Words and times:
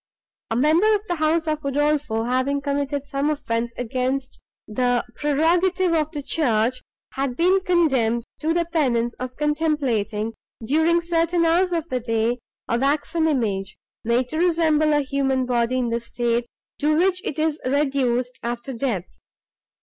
A 0.49 0.55
member 0.55 0.95
of 0.95 1.05
the 1.05 1.17
house 1.17 1.45
of 1.47 1.59
Udolpho, 1.63 2.23
having 2.27 2.59
committed 2.59 3.05
some 3.05 3.29
offence 3.29 3.71
against 3.77 4.41
the 4.67 5.05
prerogative 5.13 5.93
of 5.93 6.09
the 6.09 6.23
church, 6.23 6.81
had 7.13 7.35
been 7.35 7.59
condemned 7.63 8.23
to 8.39 8.51
the 8.51 8.65
penance 8.65 9.13
of 9.19 9.35
contemplating, 9.37 10.33
during 10.65 11.01
certain 11.01 11.45
hours 11.45 11.71
of 11.71 11.87
the 11.89 11.99
day, 11.99 12.39
a 12.67 12.79
waxen 12.79 13.27
image, 13.27 13.77
made 14.03 14.27
to 14.29 14.39
resemble 14.39 14.91
a 14.91 15.01
human 15.01 15.45
body 15.45 15.77
in 15.77 15.89
the 15.89 15.99
state, 15.99 16.47
to 16.79 16.97
which 16.97 17.23
it 17.23 17.37
is 17.37 17.59
reduced 17.63 18.39
after 18.41 18.73
death. 18.73 19.05